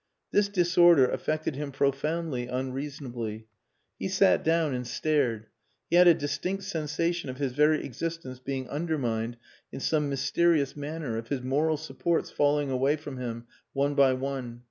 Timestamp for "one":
13.73-13.93, 14.13-14.59